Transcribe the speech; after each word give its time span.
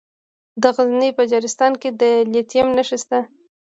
د 0.61 0.63
غزني 0.75 1.09
په 1.17 1.21
اجرستان 1.27 1.73
کې 1.81 1.89
د 1.99 2.03
لیتیم 2.31 2.67
نښې 2.77 2.97
شته. 3.01 3.19